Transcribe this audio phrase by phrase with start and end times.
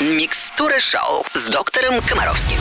[0.00, 2.58] Микстура шоу с доктором Комаровским.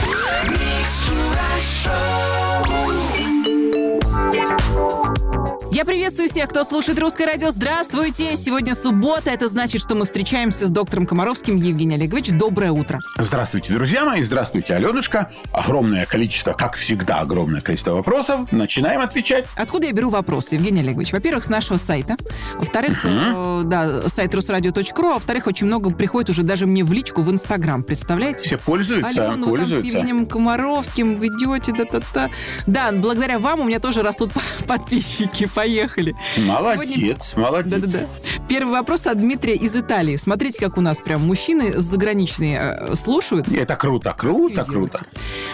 [5.74, 7.50] Я приветствую всех, кто слушает Русское радио.
[7.50, 8.36] Здравствуйте!
[8.36, 9.32] Сегодня суббота.
[9.32, 11.56] Это значит, что мы встречаемся с доктором Комаровским.
[11.56, 13.00] Евгений Олегович, доброе утро.
[13.18, 14.22] Здравствуйте, друзья мои.
[14.22, 15.32] Здравствуйте, Аленушка.
[15.52, 18.52] Огромное количество, как всегда, огромное количество вопросов.
[18.52, 19.48] Начинаем отвечать.
[19.56, 21.12] Откуда я беру вопросы, Евгений Олегович?
[21.12, 22.18] Во-первых, с нашего сайта.
[22.60, 25.08] Во-вторых, э, да, сайт русрадио.ру.
[25.08, 27.82] А во-вторых, очень много приходит уже даже мне в личку в Инстаграм.
[27.82, 28.46] Представляете?
[28.46, 29.88] Все пользуются, Алену, там с пользуются.
[29.88, 32.30] Евгением Комаровским вы идете, да-та-та.
[32.68, 34.30] Да, благодаря вам у меня тоже растут
[34.68, 35.50] подписчики.
[35.64, 36.14] Поехали.
[36.40, 37.72] Молодец, молодец.
[37.72, 38.08] Да-да-да.
[38.50, 40.18] Первый вопрос от Дмитрия из Италии.
[40.18, 43.48] Смотрите, как у нас прям мужчины заграничные э, слушают.
[43.48, 45.06] Это круто, круто, круто.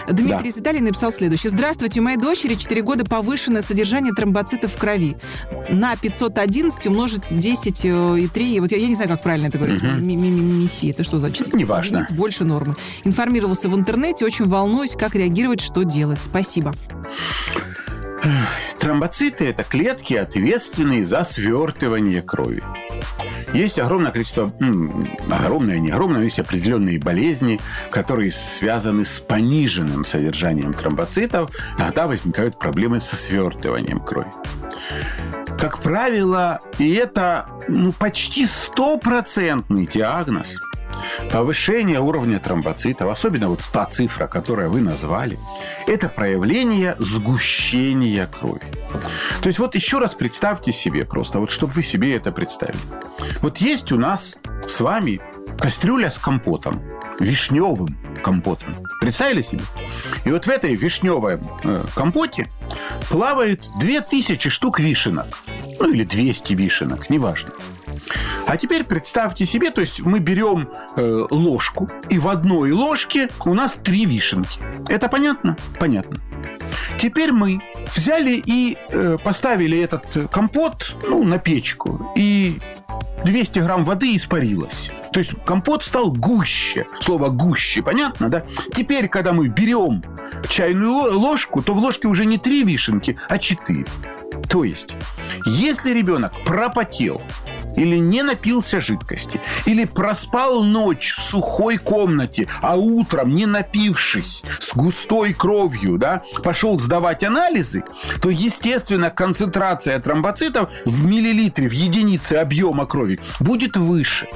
[0.08, 0.48] Дмитрий Да.
[0.48, 1.50] из Италии написал следующее.
[1.50, 5.16] Здравствуйте, у моей дочери 4 года повышенное содержание тромбоцитов в крови.
[5.68, 8.60] На 511 умножить 10 э, и 3.
[8.60, 9.80] Вот я, я не знаю, как правильно это говорить.
[9.82, 10.90] Ми- Миси.
[10.90, 11.54] Это что значит?
[11.54, 11.98] Неважно.
[11.98, 12.74] Единиц Больше нормы.
[13.04, 14.24] Информировался в интернете.
[14.24, 16.18] Очень волнуюсь, как реагировать, что делать.
[16.20, 16.74] Спасибо.
[18.78, 22.62] Тромбоциты– это клетки, ответственные за свертывание крови.
[23.52, 24.52] Есть огромное количество,
[25.30, 27.60] огромное, не огромное, но есть определенные болезни,
[27.90, 31.50] которые связаны с пониженным содержанием тромбоцитов.
[31.76, 34.30] Тогда возникают проблемы со свертыванием крови.
[35.58, 40.56] Как правило, и это ну, почти стопроцентный диагноз
[41.32, 45.38] повышение уровня тромбоцитов, особенно вот та цифра, которую вы назвали,
[45.86, 48.62] это проявление сгущения крови.
[49.42, 52.80] То есть вот еще раз представьте себе просто, вот чтобы вы себе это представили.
[53.40, 54.34] Вот есть у нас
[54.66, 55.20] с вами
[55.58, 56.82] кастрюля с компотом,
[57.18, 58.76] вишневым компотом.
[59.00, 59.62] Представили себе?
[60.24, 62.48] И вот в этой вишневом э, компоте
[63.08, 65.38] плавает 2000 штук вишенок.
[65.78, 67.50] Ну или 200 вишенок, неважно.
[68.46, 73.54] А теперь представьте себе, то есть мы берем э, ложку, и в одной ложке у
[73.54, 74.60] нас три вишенки.
[74.88, 75.56] Это понятно?
[75.78, 76.16] Понятно.
[76.98, 77.60] Теперь мы
[77.94, 82.60] взяли и э, поставили этот компот ну, на печку, и
[83.24, 84.90] 200 грамм воды испарилось.
[85.12, 86.86] То есть компот стал гуще.
[87.00, 88.44] Слово гуще, понятно, да?
[88.74, 90.02] Теперь, когда мы берем
[90.48, 93.86] чайную ло- ложку, то в ложке уже не три вишенки, а четыре.
[94.48, 94.90] То есть,
[95.44, 97.22] если ребенок пропотел,
[97.76, 104.74] или не напился жидкости, или проспал ночь в сухой комнате, а утром, не напившись, с
[104.74, 107.84] густой кровью, да, пошел сдавать анализы,
[108.20, 114.28] то, естественно, концентрация тромбоцитов в миллилитре, в единице объема крови будет выше.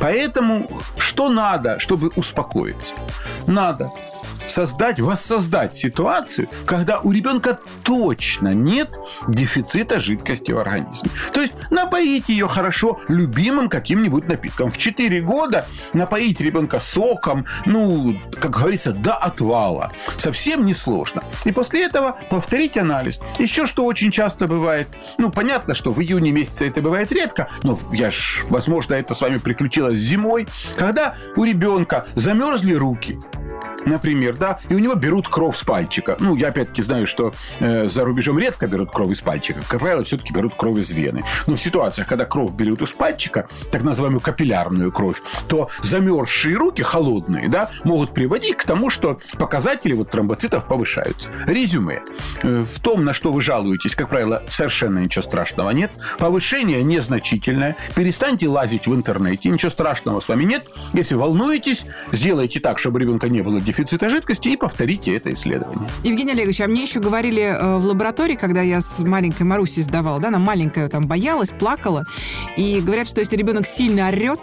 [0.00, 2.94] Поэтому что надо, чтобы успокоиться?
[3.46, 3.90] Надо
[4.46, 8.98] создать, воссоздать ситуацию, когда у ребенка точно нет
[9.28, 11.10] дефицита жидкости в организме.
[11.32, 14.70] То есть напоить ее хорошо любимым каким-нибудь напитком.
[14.70, 19.92] В 4 года напоить ребенка соком, ну, как говорится, до отвала.
[20.16, 21.22] Совсем несложно.
[21.44, 23.20] И после этого повторить анализ.
[23.38, 24.88] Еще что очень часто бывает.
[25.18, 29.20] Ну, понятно, что в июне месяце это бывает редко, но я ж, возможно, это с
[29.20, 33.18] вами приключилось зимой, когда у ребенка замерзли руки,
[33.86, 36.16] например, да, и у него берут кровь с пальчика.
[36.20, 39.60] Ну, я опять-таки знаю, что э, за рубежом редко берут кровь из пальчика.
[39.68, 41.22] Как правило, все-таки берут кровь из вены.
[41.46, 46.82] Но в ситуациях, когда кровь берут из пальчика, так называемую капиллярную кровь, то замерзшие руки,
[46.82, 51.30] холодные, да, могут приводить к тому, что показатели вот тромбоцитов повышаются.
[51.46, 52.02] Резюме.
[52.42, 55.92] Э, В том, на что вы жалуетесь, как правило, совершенно ничего страшного нет.
[56.18, 57.76] Повышение незначительное.
[57.94, 59.48] Перестаньте лазить в интернете.
[59.48, 60.66] Ничего страшного с вами нет.
[60.92, 65.88] Если волнуетесь, сделайте так, чтобы ребенка не было дефицита жидкости и повторите это исследование.
[66.02, 70.20] Евгений Олегович, а мне еще говорили э, в лаборатории, когда я с маленькой Марусей сдавала,
[70.20, 72.04] да, она маленькая там боялась, плакала,
[72.56, 74.40] и говорят, что если ребенок сильно орет,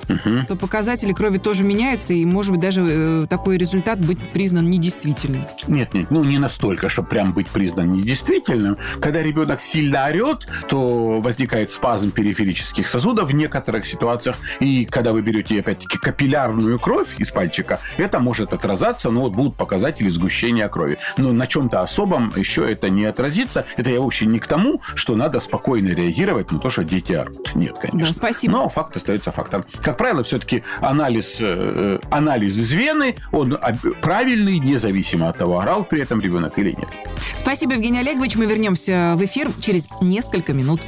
[0.47, 5.45] то показатели крови тоже меняются, и, может быть, даже э, такой результат быть признан недействительным.
[5.67, 8.77] Нет, нет, ну не настолько, чтобы прям быть признан недействительным.
[8.99, 14.37] Когда ребенок сильно орет, то возникает спазм периферических сосудов в некоторых ситуациях.
[14.59, 19.55] И когда вы берете, опять-таки, капиллярную кровь из пальчика, это может отразаться, но вот будут
[19.55, 20.97] показатели сгущения крови.
[21.17, 23.65] Но на чем-то особом еще это не отразится.
[23.77, 27.55] Это я вообще не к тому, что надо спокойно реагировать на то, что дети орут.
[27.55, 28.13] Нет, конечно.
[28.13, 28.53] Да, спасибо.
[28.53, 29.63] Но факт остается фактом.
[29.81, 33.57] Как правило, все-таки анализ, э, анализ из вены, он
[34.01, 36.89] правильный, независимо от того, орал при этом ребенок или нет.
[37.35, 38.35] Спасибо, Евгений Олегович.
[38.35, 40.81] Мы вернемся в эфир через несколько минут.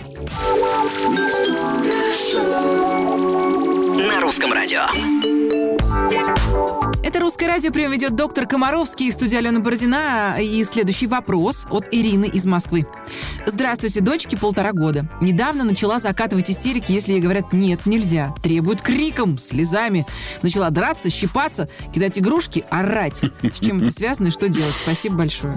[3.98, 4.82] На русском радио.
[7.12, 10.38] Это «Русское радио прием ведет доктор Комаровский в студии Алена Бородина.
[10.40, 12.88] И следующий вопрос от Ирины из Москвы.
[13.46, 15.10] Здравствуйте, дочке полтора года.
[15.20, 18.34] Недавно начала закатывать истерики, если ей говорят «нет, нельзя».
[18.42, 20.08] Требует криком, слезами.
[20.42, 23.20] Начала драться, щипаться, кидать игрушки, орать.
[23.44, 24.74] С чем это связано и что делать?
[24.82, 25.56] Спасибо большое.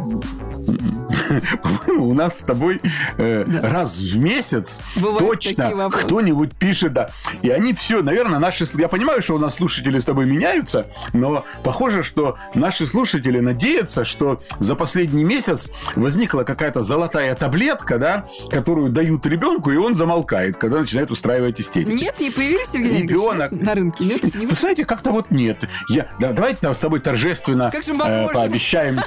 [1.63, 2.81] По-моему, у нас с тобой
[3.17, 3.61] э, да.
[3.69, 7.11] раз в месяц Бывают точно кто-нибудь пишет, да.
[7.43, 8.67] И они все, наверное, наши...
[8.75, 14.05] Я понимаю, что у нас слушатели с тобой меняются, но похоже, что наши слушатели надеются,
[14.05, 20.57] что за последний месяц возникла какая-то золотая таблетка, да, которую дают ребенку, и он замолкает,
[20.57, 21.91] когда начинает устраивать истерики.
[21.91, 24.05] Нет, не появились Евгений Ребенок на рынке.
[24.05, 24.47] Нет, не...
[24.47, 25.69] Вы знаете, как-то вот нет.
[25.89, 29.01] Я, да, давайте с тобой торжественно э, пообещаем.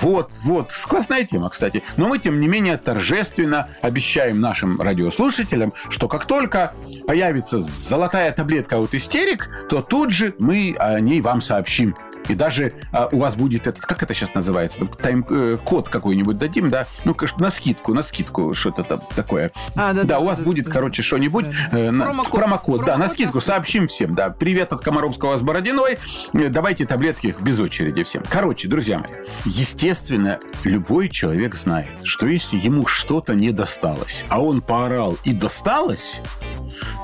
[0.00, 1.82] Вот, вот, классная тема, кстати.
[1.96, 6.74] Но мы, тем не менее, торжественно обещаем нашим радиослушателям, что как только
[7.06, 11.94] появится золотая таблетка от истерик, то тут же мы о ней вам сообщим.
[12.28, 16.70] И даже а, у вас будет этот, как это сейчас называется, тайм-код э, какой-нибудь дадим,
[16.70, 16.86] да?
[17.04, 19.50] Ну, на скидку, на скидку что-то там такое.
[19.74, 21.46] А, да, да, да, у вас да, будет, да, короче, что-нибудь.
[21.72, 21.78] Да.
[21.78, 22.32] Э, промокод.
[22.32, 23.40] Промокод, да, на скидку.
[23.40, 24.30] Сообщим всем, да.
[24.30, 25.98] Привет от Комаровского с Бородиной.
[26.32, 28.22] Э, давайте таблетки без очереди всем.
[28.28, 29.10] Короче, друзья мои,
[29.44, 36.20] естественно, любой человек знает, что если ему что-то не досталось, а он поорал и досталось,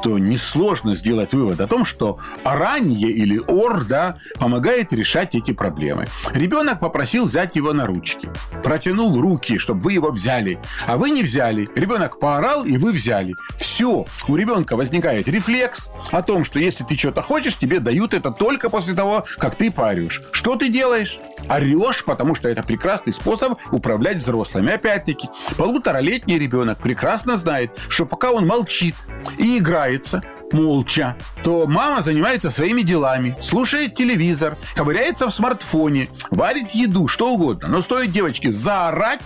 [0.02, 6.06] то несложно сделать вывод о том, что оранье или ор да, помогает решать эти проблемы.
[6.32, 8.28] Ребенок попросил взять его на ручки.
[8.62, 10.58] Протянул руки, чтобы вы его взяли.
[10.86, 11.68] А вы не взяли.
[11.74, 13.34] Ребенок поорал, и вы взяли.
[13.58, 14.06] Все.
[14.26, 18.70] У ребенка возникает рефлекс о том, что если ты что-то хочешь, тебе дают это только
[18.70, 20.22] после того, как ты поорешь.
[20.32, 21.18] Что ты делаешь?
[21.48, 24.72] Орешь, потому что это прекрасный способ управлять взрослыми.
[24.72, 28.94] Опять-таки, полуторалетний ребенок прекрасно знает, что пока он молчит
[29.38, 30.22] и играется,
[30.52, 37.69] молча, то мама занимается своими делами, слушает телевизор, ковыряется в смартфоне, варит еду, что угодно.
[37.69, 39.20] Но стоит девочке заорать,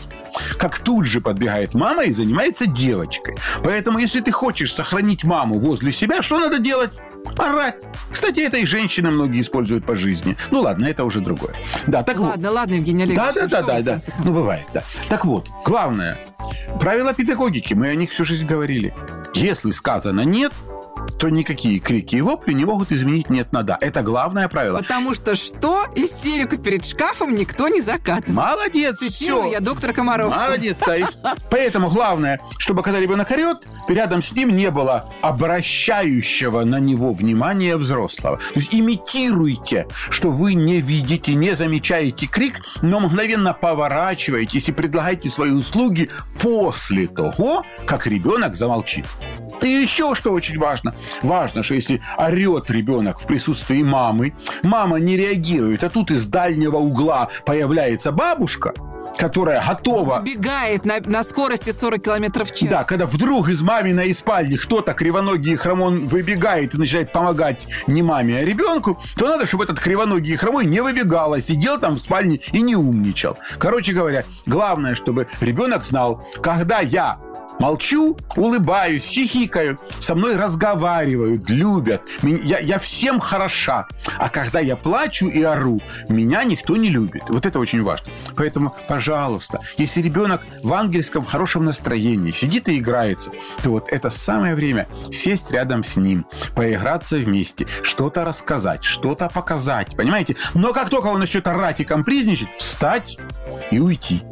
[0.58, 3.37] как тут же подбегает мама и занимается девочкой.
[3.62, 6.93] Поэтому, если ты хочешь сохранить маму возле себя, что надо делать?
[7.38, 7.76] Орать.
[8.11, 10.37] Кстати, это и женщины многие используют по жизни.
[10.50, 11.55] Ну ладно, это уже другое.
[11.87, 12.56] Да, так ладно, вот.
[12.56, 13.35] ладно, Евгений Олегович.
[13.35, 13.99] Да, да, да, да, да.
[14.25, 14.82] Ну, бывает, да.
[15.08, 16.19] Так вот, главное,
[16.81, 18.94] правила педагогики, мы о них всю жизнь говорили.
[19.34, 20.52] Если сказано «нет»,
[21.22, 23.78] то никакие крики и вопли не могут изменить «нет» на «да».
[23.80, 24.78] Это главное правило.
[24.78, 25.86] Потому что что?
[25.94, 28.34] Истерику перед шкафом никто не закатывает.
[28.34, 29.52] Молодец, Цитирую все.
[29.52, 30.34] я доктор Комаров.
[30.34, 31.06] Молодец, стоишь.
[31.50, 37.76] Поэтому главное, чтобы когда ребенок орет, рядом с ним не было обращающего на него внимания
[37.76, 38.38] взрослого.
[38.54, 45.30] То есть имитируйте, что вы не видите, не замечаете крик, но мгновенно поворачиваетесь и предлагаете
[45.30, 46.10] свои услуги
[46.40, 49.06] после того, как ребенок замолчит.
[49.60, 50.94] И еще что очень важно.
[51.22, 56.76] Важно, что если орет ребенок в присутствии мамы, мама не реагирует, а тут из дальнего
[56.76, 58.72] угла появляется бабушка,
[59.16, 60.20] которая готова...
[60.20, 62.69] Бегает на, на скорости 40 километров в час.
[62.69, 68.38] Да, когда вдруг из маминой спальни кто-то кривоногий хромон выбегает и начинает помогать не маме,
[68.38, 72.40] а ребенку, то надо, чтобы этот кривоногий хромой не выбегал, а сидел там в спальне
[72.52, 73.38] и не умничал.
[73.58, 77.19] Короче говоря, главное, чтобы ребенок знал, когда я
[77.58, 82.02] Молчу, улыбаюсь, хихикаю, со мной разговаривают, любят.
[82.22, 83.87] Я, я всем хороша.
[84.19, 87.22] А когда я плачу и ору, меня никто не любит.
[87.28, 88.10] Вот это очень важно.
[88.37, 93.31] Поэтому, пожалуйста, если ребенок в ангельском хорошем настроении сидит и играется,
[93.62, 99.96] то вот это самое время сесть рядом с ним, поиграться вместе, что-то рассказать, что-то показать,
[99.96, 100.37] понимаете?
[100.54, 103.18] Но как только он начнет орать и компризничать, встать
[103.71, 104.23] и уйти.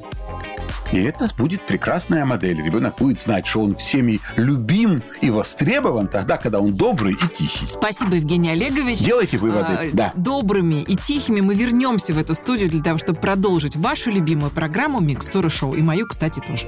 [0.92, 2.60] И это будет прекрасная модель.
[2.62, 7.66] Ребенок будет знать, что он всеми любим и востребован тогда, когда он добрый и тихий.
[7.68, 8.98] Спасибо, Евгений Олегович.
[8.98, 9.66] Делайте выводы.
[9.68, 10.12] А, да.
[10.16, 15.00] Добрыми и тихими мы вернемся в эту студию для того, чтобы продолжить вашу любимую программу
[15.00, 15.74] «Микстура шоу».
[15.74, 16.66] И мою, кстати, тоже.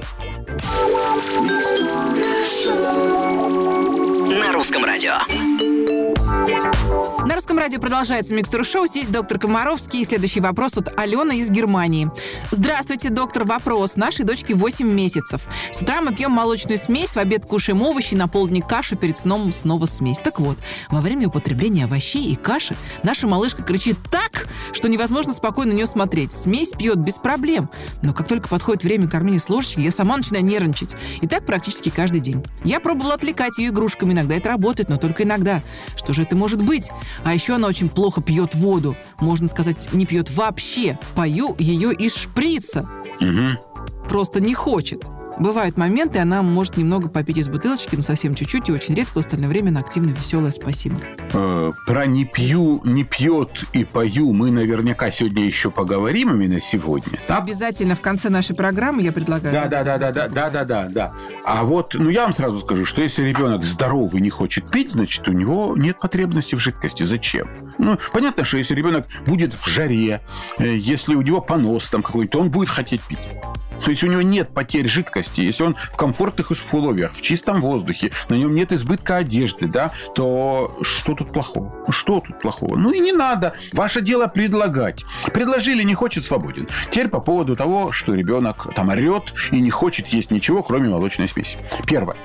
[4.39, 5.13] На русском радио.
[7.25, 8.85] На русском радио продолжается микстура шоу.
[8.85, 10.01] Здесь доктор Комаровский.
[10.01, 12.11] И следующий вопрос от Алены из Германии.
[12.51, 13.45] Здравствуйте, доктор.
[13.45, 13.95] Вопрос.
[13.95, 15.43] Нашей дочке 8 месяцев.
[15.71, 19.53] С утра мы пьем молочную смесь, в обед кушаем овощи, на полдник кашу, перед сном
[19.53, 20.19] снова смесь.
[20.19, 20.57] Так вот,
[20.89, 25.87] во время употребления овощей и каши наша малышка кричит так, что невозможно спокойно на нее
[25.87, 26.33] смотреть.
[26.33, 27.69] Смесь пьет без проблем.
[28.01, 30.97] Но как только подходит время кормления с ложечки, я сама начинаю нервничать.
[31.21, 32.43] И так практически каждый день.
[32.65, 34.11] Я пробовала отвлекать ее игрушками.
[34.11, 35.63] Иногда это работает, но только иногда.
[35.95, 36.89] Что же это может быть?
[37.23, 38.95] А еще она очень плохо пьет воду.
[39.19, 40.97] Можно сказать, не пьет вообще.
[41.15, 42.87] Пою ее из шприца.
[43.19, 44.07] Угу.
[44.09, 45.05] Просто не хочет.
[45.39, 49.15] Бывают моменты, она может немного попить из бутылочки, но совсем чуть-чуть и очень редко.
[49.15, 50.51] В остальное время она активно веселая.
[50.51, 50.97] Спасибо.
[51.33, 57.17] Э, про «не пью», «не пьет» и «пою» мы наверняка сегодня еще поговорим именно сегодня.
[57.27, 57.39] Да?
[57.39, 59.53] Обязательно в конце нашей программы я предлагаю.
[59.53, 61.13] Да-да-да-да-да-да-да-да.
[61.45, 65.27] А вот, ну я вам сразу скажу, что если ребенок здоровый не хочет пить, значит,
[65.27, 67.03] у него нет потребности в жидкости.
[67.03, 67.49] Зачем?
[67.77, 70.21] Ну, понятно, что если ребенок будет в жаре,
[70.59, 73.19] э, если у него понос там какой-то, он будет хотеть пить.
[73.83, 78.11] То есть у него нет потерь жидкости, если он в комфортных условиях, в чистом воздухе,
[78.29, 81.73] на нем нет избытка одежды, да, то что тут плохого?
[81.89, 82.75] Что тут плохого?
[82.75, 83.53] Ну и не надо.
[83.73, 85.03] Ваше дело предлагать.
[85.33, 86.67] Предложили, не хочет, свободен.
[86.89, 91.27] Теперь по поводу того, что ребенок там орет и не хочет есть ничего, кроме молочной
[91.27, 91.57] смеси.
[91.85, 92.15] Первое.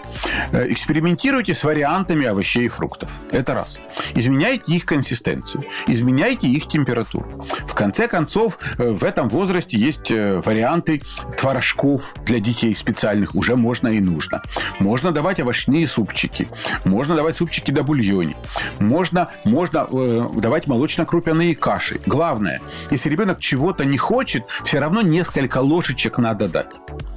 [0.52, 3.10] Э, экспериментируйте с вариантами овощей и фруктов.
[3.32, 3.80] Это раз.
[4.14, 5.64] Изменяйте их консистенцию.
[5.86, 7.46] Изменяйте их температуру.
[7.66, 11.02] В конце концов, э, в этом возрасте есть э, варианты
[11.48, 14.42] творожков для детей специальных уже можно и нужно.
[14.80, 16.46] Можно давать овощные супчики.
[16.84, 18.36] Можно давать супчики до бульоне.
[18.80, 22.00] Можно, можно э, давать молочно-крупяные каши.
[22.04, 26.68] Главное, если ребенок чего-то не хочет, все равно несколько ложечек надо дать.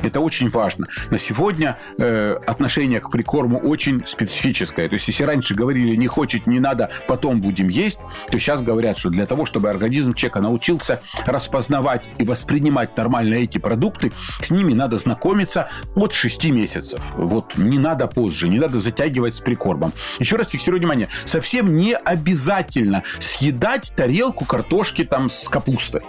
[0.01, 0.87] Это очень важно.
[1.09, 4.87] На сегодня э, отношение к прикорму очень специфическое.
[4.89, 8.97] То есть, если раньше говорили не хочет, не надо, потом будем есть, то сейчас говорят,
[8.97, 14.11] что для того, чтобы организм человека научился распознавать и воспринимать нормально эти продукты,
[14.41, 16.99] с ними надо знакомиться от 6 месяцев.
[17.15, 19.93] Вот не надо позже, не надо затягивать с прикормом.
[20.19, 26.01] Еще раз фиксирую внимание, совсем не обязательно съедать тарелку картошки там с капустой.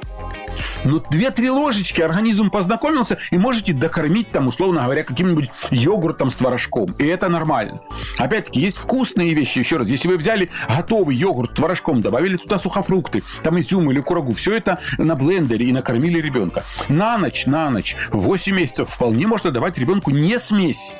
[0.84, 6.94] Но две-три ложечки организм познакомился, и можете докормить там, условно говоря, каким-нибудь йогуртом с творожком.
[6.98, 7.80] И это нормально.
[8.18, 9.60] Опять-таки, есть вкусные вещи.
[9.60, 14.00] Еще раз, если вы взяли готовый йогурт с творожком, добавили туда сухофрукты, там изюм или
[14.00, 16.64] курагу, все это на блендере и накормили ребенка.
[16.88, 20.94] На ночь, на ночь, 8 месяцев вполне можно давать ребенку не смесь,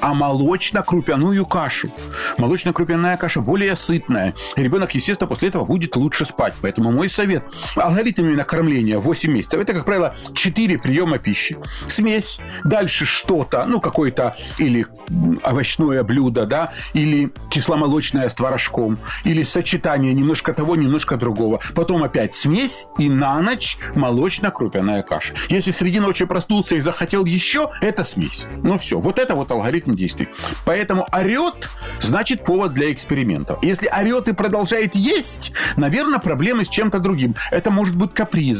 [0.00, 1.90] а молочно-крупяную кашу.
[2.38, 4.34] Молочно-крупяная каша более сытная.
[4.56, 6.54] Ребенок, естественно, после этого будет лучше спать.
[6.60, 7.44] Поэтому мой совет.
[7.76, 8.44] Алгоритм именно
[8.82, 9.60] 8 месяцев.
[9.60, 11.56] Это, как правило, 4 приема пищи.
[11.88, 14.86] Смесь, дальше что-то, ну, какое-то или
[15.42, 21.60] овощное блюдо, да, или кисломолочное с творожком, или сочетание немножко того, немножко другого.
[21.74, 25.34] Потом опять смесь и на ночь молочно-крупяная каша.
[25.48, 28.46] Если среди ночи проснулся и захотел еще, это смесь.
[28.62, 30.28] Ну все, вот это вот алгоритм действий.
[30.64, 31.68] Поэтому орет,
[32.00, 33.62] значит повод для экспериментов.
[33.62, 37.34] Если орет и продолжает есть, наверное, проблемы с чем-то другим.
[37.50, 38.12] Это может быть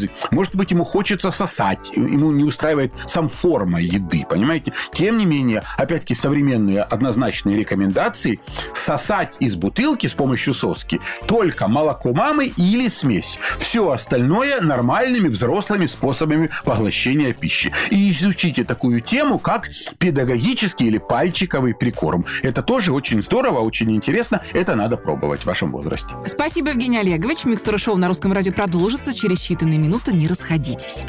[0.04, 4.73] капризы, может быть, ему хочется сосать, ему не устраивает сам форма еды, понимаете?
[4.92, 8.40] Тем не менее, опять-таки, современные однозначные рекомендации
[8.75, 13.38] сосать из бутылки с помощью соски только молоко мамы или смесь.
[13.58, 17.73] Все остальное нормальными взрослыми способами поглощения пищи.
[17.90, 22.26] И изучите такую тему, как педагогический или пальчиковый прикорм.
[22.42, 24.42] Это тоже очень здорово, очень интересно.
[24.52, 26.08] Это надо пробовать в вашем возрасте.
[26.26, 27.44] Спасибо, Евгений Олегович.
[27.44, 30.12] Микстура шоу на русском радио продолжится через считанные минуты.
[30.14, 31.04] Не расходитесь.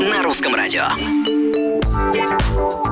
[0.00, 0.88] На русском радио.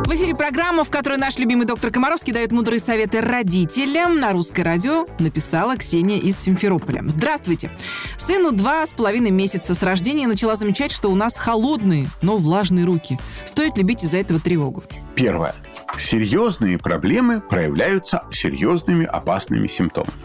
[0.09, 4.19] В эфире программа, в которой наш любимый доктор Комаровский дает мудрые советы родителям.
[4.19, 7.03] На русское радио написала Ксения из Симферополя.
[7.09, 7.77] Здравствуйте.
[8.17, 12.87] Сыну два с половиной месяца с рождения начала замечать, что у нас холодные, но влажные
[12.87, 13.19] руки.
[13.45, 14.83] Стоит ли бить из-за этого тревогу?
[15.15, 15.55] Первое.
[15.99, 20.17] Серьезные проблемы проявляются серьезными опасными симптомами.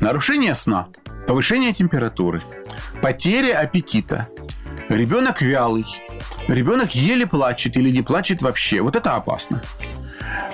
[0.00, 0.88] Нарушение сна,
[1.28, 2.42] повышение температуры,
[3.00, 4.26] потеря аппетита,
[4.88, 5.86] ребенок вялый,
[6.48, 8.80] ребенок еле плачет или не плачет вообще.
[8.80, 9.62] Вот это опасно.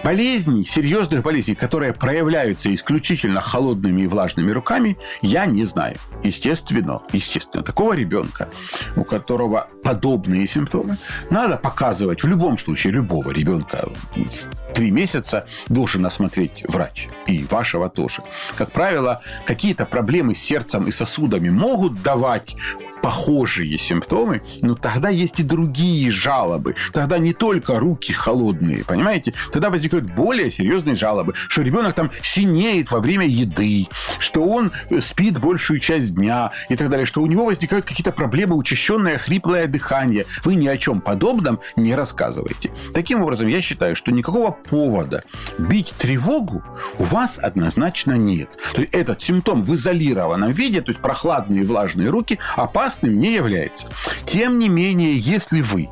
[0.02, 5.96] Болезней, серьезных болезней, которые проявляются исключительно холодными и влажными руками, я не знаю.
[6.22, 8.48] Естественно, естественно, такого ребенка,
[8.96, 10.98] у которого подобные симптомы,
[11.30, 13.88] надо показывать в любом случае любого ребенка
[14.74, 17.08] три месяца должен осмотреть врач.
[17.26, 18.22] И вашего тоже.
[18.56, 22.56] Как правило, какие-то проблемы с сердцем и сосудами могут давать
[23.02, 26.74] похожие симптомы, но тогда есть и другие жалобы.
[26.92, 29.34] Тогда не только руки холодные, понимаете?
[29.52, 33.86] Тогда возникают более серьезные жалобы, что ребенок там синеет во время еды,
[34.18, 38.56] что он спит большую часть дня и так далее, что у него возникают какие-то проблемы,
[38.56, 40.26] учащенное хриплое дыхание.
[40.44, 42.72] Вы ни о чем подобном не рассказываете.
[42.94, 45.24] Таким образом, я считаю, что никакого повода
[45.58, 46.62] бить тревогу
[46.98, 48.48] у вас однозначно нет.
[48.74, 52.38] То есть этот симптом в изолированном виде, то есть прохладные влажные руки,
[52.94, 53.88] опасным не является.
[54.24, 55.88] Тем не менее, если вы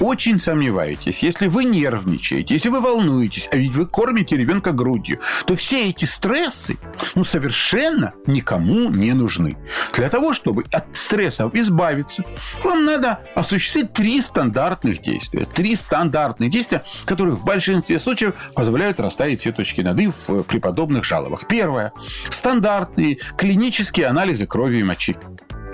[0.00, 5.56] очень сомневаетесь, если вы нервничаете, если вы волнуетесь, а ведь вы кормите ребенка грудью, то
[5.56, 6.78] все эти стрессы
[7.14, 9.56] ну, совершенно никому не нужны.
[9.92, 12.24] Для того, чтобы от стрессов избавиться,
[12.62, 15.44] вам надо осуществить три стандартных действия.
[15.44, 20.58] Три стандартных действия, которые в большинстве случаев позволяют расставить все точки над «и» в, при
[20.58, 21.46] подобных жалобах.
[21.48, 21.92] Первое.
[22.30, 25.16] Стандартные клинические анализы крови и мочи.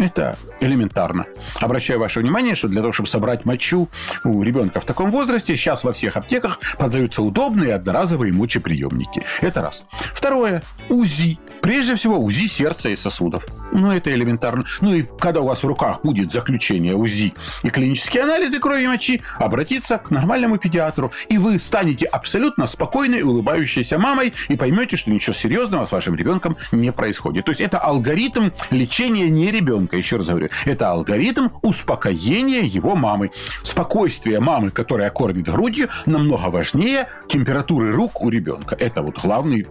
[0.00, 1.26] Это элементарно.
[1.60, 3.90] Обращаю ваше внимание, что для того, чтобы собрать мочу
[4.24, 9.22] у ребенка в таком возрасте, сейчас во всех аптеках продаются удобные одноразовые мочеприемники.
[9.42, 9.84] Это раз.
[10.14, 10.62] Второе.
[10.88, 11.38] УЗИ.
[11.60, 13.46] Прежде всего, УЗИ сердца и сосудов.
[13.72, 14.64] Ну, это элементарно.
[14.80, 18.88] Ну, и когда у вас в руках будет заключение УЗИ и клинические анализы крови и
[18.88, 25.10] мочи, обратиться к нормальному педиатру, и вы станете абсолютно спокойной, улыбающейся мамой и поймете, что
[25.10, 27.44] ничего серьезного с вашим ребенком не происходит.
[27.44, 30.48] То есть это алгоритм лечения не ребенка, еще раз говорю.
[30.64, 33.30] Это алгоритм успокоения его мамы.
[33.62, 38.74] Спокойствие мамы, которая кормит грудью, намного важнее температуры рук у ребенка.
[38.74, 39.66] Это вот главный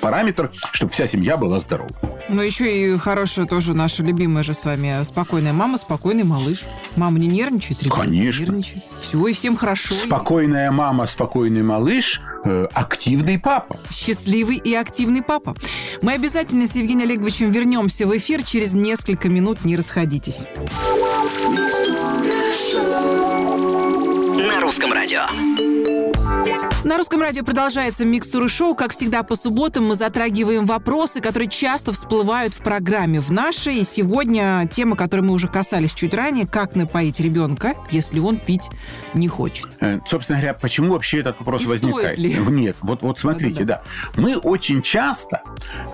[0.00, 1.90] параметр, чтобы вся семья была здорова.
[2.28, 6.62] Но еще и хорошая тоже наша любимая же с вами спокойная мама, спокойный малыш.
[6.96, 8.40] Мама не нервничает, ребенок Конечно.
[8.40, 8.84] не нервничает.
[9.00, 9.94] Все, и всем хорошо.
[9.94, 13.76] Спокойная мама, спокойный малыш, э, активный папа.
[13.90, 15.54] Счастливый и активный папа.
[16.02, 19.64] Мы обязательно с Евгением Олеговичем вернемся в эфир через несколько минут.
[19.64, 20.44] Не расходитесь.
[24.48, 25.22] На русском радио.
[26.84, 28.74] На русском радио продолжается микстуры шоу.
[28.74, 33.76] Как всегда, по субботам мы затрагиваем вопросы, которые часто всплывают в программе в нашей.
[33.78, 38.68] И сегодня тема, которой мы уже касались чуть ранее, как напоить ребенка, если он пить
[39.14, 39.68] не хочет.
[39.80, 42.18] Э, Собственно говоря, почему вообще этот вопрос И возникает?
[42.18, 42.34] ли?
[42.34, 43.82] Нет, вот, вот смотрите, да.
[44.16, 45.42] Мы очень часто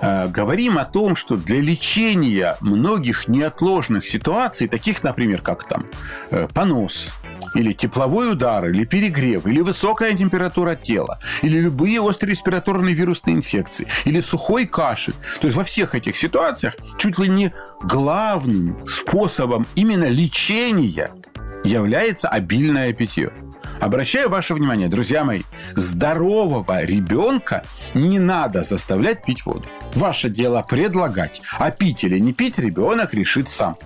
[0.01, 5.85] э, говорим о том, что для лечения многих неотложных ситуаций, таких, например, как там
[6.31, 7.09] э, понос,
[7.55, 13.87] или тепловой удар, или перегрев, или высокая температура тела, или любые острые респираторные вирусные инфекции,
[14.05, 15.15] или сухой кашель.
[15.39, 17.53] То есть во всех этих ситуациях чуть ли не
[17.83, 21.11] главным способом именно лечения
[21.63, 23.31] является обильное питье.
[23.79, 25.41] Обращаю ваше внимание, друзья мои,
[25.75, 27.63] здорового ребенка
[27.95, 29.65] не надо заставлять пить воду.
[29.95, 33.77] Ваше дело предлагать, а пить или не пить ребенок решит сам.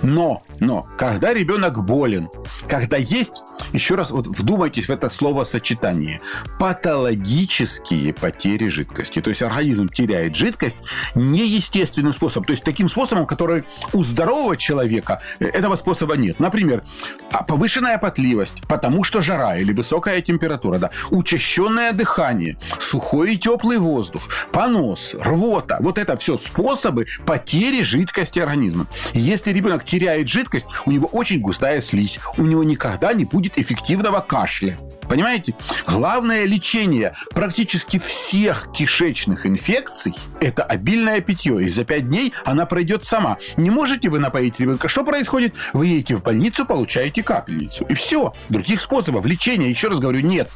[0.00, 2.30] Но, но, когда ребенок болен,
[2.68, 3.42] когда есть,
[3.72, 6.20] еще раз вот вдумайтесь в это словосочетание,
[6.60, 9.20] патологические потери жидкости.
[9.20, 10.76] То есть организм теряет жидкость
[11.16, 12.44] неестественным способом.
[12.44, 16.38] То есть таким способом, который у здорового человека э, этого способа нет.
[16.38, 16.84] Например,
[17.32, 23.78] а, повышенная потливость, потому что жара или высокая температура, да, учащенное дыхание, сухой и теплый
[23.78, 25.78] воздух, понос, рвота.
[25.80, 28.86] Вот это все способы потери жидкости организма.
[29.12, 30.51] Если ребенок теряет жидкость,
[30.86, 34.78] у него очень густая слизь, у него никогда не будет эффективного кашля.
[35.08, 35.54] Понимаете?
[35.86, 41.62] Главное лечение практически всех кишечных инфекций– это обильное питье.
[41.62, 43.36] И за пять дней она пройдет сама.
[43.56, 44.88] Не можете вы напоить ребенка?
[44.88, 45.54] Что происходит?
[45.72, 47.84] Вы едете в больницу, получаете капельницу.
[47.86, 48.32] И все.
[48.48, 50.50] Других способов лечения, еще раз говорю, нет.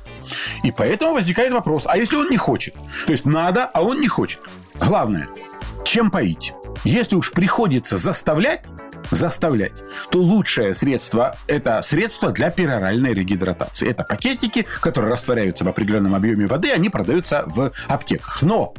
[0.62, 2.74] И поэтому возникает вопрос, а если он не хочет?
[3.06, 4.40] То есть надо, а он не хочет.
[4.80, 5.28] Главное,
[5.84, 6.52] чем поить?
[6.84, 8.62] Если уж приходится заставлять,
[9.10, 9.72] заставлять,
[10.10, 13.90] то лучшее средство– это средство для пероральной регидратации.
[13.90, 18.42] Это пакетики, которые растворяются в определенном объеме воды, они продаются в аптеках.
[18.42, 18.74] Но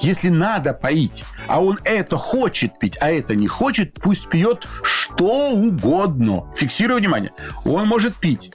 [0.00, 5.50] если надо поить, а он это хочет пить, а это не хочет, пусть пьет что
[5.50, 6.52] угодно.
[6.56, 7.32] Фиксирую внимание.
[7.64, 8.52] Он может пить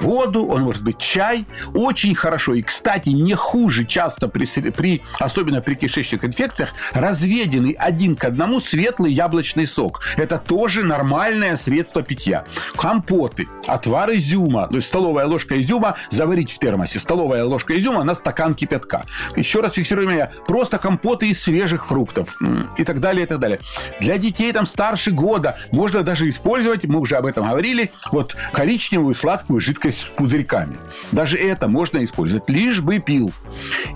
[0.00, 1.46] воду, он может быть чай.
[1.74, 2.54] Очень хорошо.
[2.54, 8.60] И, кстати, не хуже часто при, при особенно при кишечных инфекциях, разведенный один к одному
[8.60, 10.02] светлый яблочный сок.
[10.16, 12.44] Это тоже нормальное средство питья.
[12.76, 16.98] Компоты, отвар изюма, то есть столовая ложка изюма заварить в термосе.
[16.98, 19.04] Столовая ложка изюма на стакан кипятка.
[19.34, 20.30] Еще раз фиксируем меня.
[20.46, 22.36] Просто компоты из свежих фруктов
[22.76, 23.60] и так далее, и так далее.
[24.00, 29.14] Для детей там старше года можно даже использовать, мы уже об этом говорили, вот коричневую
[29.14, 30.76] сладкую жидкость с пузырьками.
[31.12, 33.32] Даже это можно использовать, лишь бы пил.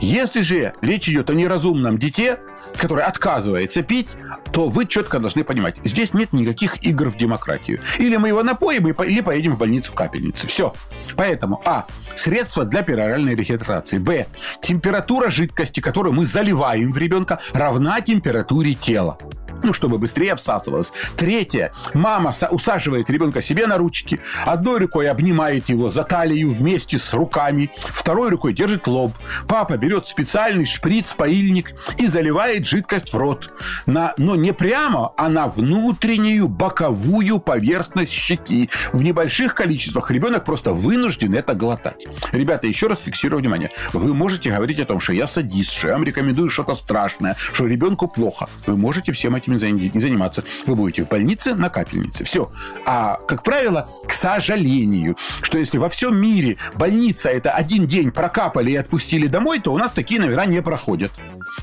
[0.01, 2.39] Если же речь идет о неразумном дите,
[2.77, 4.09] который отказывается пить,
[4.53, 7.81] то вы четко должны понимать, здесь нет никаких игр в демократию.
[7.99, 10.47] Или мы его напоим, или поедем в больницу в капельницу.
[10.47, 10.75] Все.
[11.17, 13.99] Поэтому, а, средства для пероральной регидрации.
[13.99, 14.27] Б,
[14.63, 19.19] температура жидкости, которую мы заливаем в ребенка, равна температуре тела.
[19.65, 20.93] Ну, чтобы быстрее всасывалось.
[21.17, 21.73] Третье.
[21.95, 27.71] Мама усаживает ребенка себе на ручки, одной рукой обнимает его за талию вместе с руками,
[27.77, 29.13] второй рукой держит лоб.
[29.49, 33.51] Папа берет специальный шприц-поильник и заливает жидкость в рот.
[33.87, 38.71] На, но не прямо, а на внутреннюю боковую поверхность щеки.
[38.93, 42.07] В небольших количествах ребенок просто вынужден это глотать.
[42.33, 43.71] Ребята, еще раз фиксирую внимание.
[43.93, 47.67] Вы можете говорить о том, что я садист, что я вам рекомендую что-то страшное, что
[47.67, 48.49] ребенку плохо.
[48.67, 50.45] Вы можете всем этим не заниматься.
[50.67, 52.25] Вы будете в больнице на капельнице.
[52.25, 52.51] Все.
[52.87, 58.73] А, как правило, к сожалению, что если во всем мире больница это один день прокапали
[58.73, 61.13] и отпустили домой, то у нас такие номера не проходят.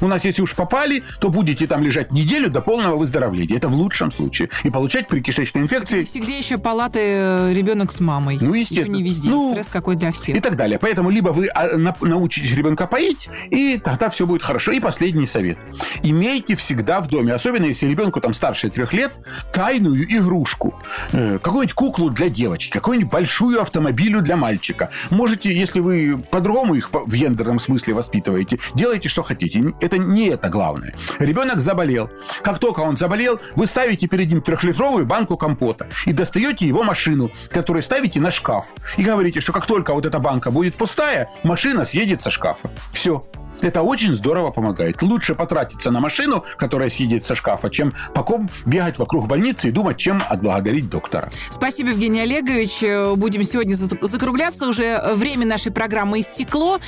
[0.02, 3.58] У нас, если уж попали, то будете там лежать неделю до полного выздоровления.
[3.58, 4.50] Это в лучшем случае.
[4.64, 6.04] И получать при кишечной инфекции...
[6.04, 8.38] Всегда еще палаты э, ребенок с мамой.
[8.42, 8.96] Ну, естественно.
[8.96, 9.30] Еще не везде.
[9.30, 10.36] Ну, Стресс какой для всех.
[10.36, 10.80] И так далее.
[10.80, 14.72] Поэтому либо вы а, научитесь ребенка поить, и тогда все будет хорошо.
[14.72, 15.58] И последний совет.
[16.04, 19.14] Имейте всегда в доме, особенно если ребенку там старше трех лет,
[19.54, 20.80] тайную игрушку.
[21.12, 24.90] Э, какую-нибудь куклу для девочки, какую-нибудь большую автомобилю для мальчика.
[25.10, 30.50] Можете, если вы по-другому их в гендерном смысле воспитываете, делайте, что хотите это не это
[30.50, 30.94] главное.
[31.20, 32.10] Ребенок заболел.
[32.42, 37.32] Как только он заболел, вы ставите перед ним трехлитровую банку компота и достаете его машину,
[37.50, 38.74] которую ставите на шкаф.
[38.98, 42.70] И говорите, что как только вот эта банка будет пустая, машина съедет со шкафа.
[42.94, 43.24] Все.
[43.62, 45.02] Это очень здорово помогает.
[45.02, 49.98] Лучше потратиться на машину, которая съедет со шкафа, чем поком бегать вокруг больницы и думать,
[49.98, 51.30] чем отблагодарить доктора.
[51.50, 53.18] Спасибо, Евгений Олегович.
[53.18, 54.68] Будем сегодня закругляться.
[54.68, 56.80] Уже время нашей программы истекло.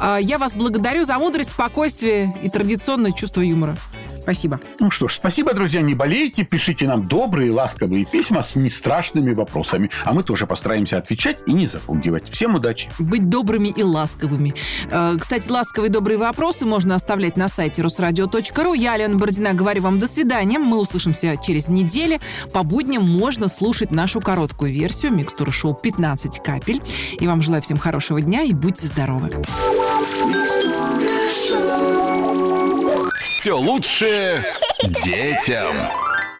[0.00, 3.76] А, я вас благодарю за мудрость, спокойствие и традиционное чувство юмора.
[4.28, 4.60] Спасибо.
[4.78, 5.80] Ну что ж, спасибо, друзья.
[5.80, 9.88] Не болейте, пишите нам добрые, ласковые письма с нестрашными вопросами.
[10.04, 12.28] А мы тоже постараемся отвечать и не запугивать.
[12.28, 12.90] Всем удачи.
[12.98, 14.52] Быть добрыми и ласковыми.
[14.90, 18.74] Э, кстати, ласковые добрые вопросы можно оставлять на сайте русрадио.ру.
[18.74, 20.58] Я, Алена Бородина, говорю вам до свидания.
[20.58, 22.20] Мы услышимся через неделю.
[22.52, 26.82] По будням можно слушать нашу короткую версию микстуры шоу «15 капель».
[27.18, 29.32] И вам желаю всем хорошего дня и будьте здоровы.
[33.48, 34.44] Все лучшее
[35.06, 35.74] детям.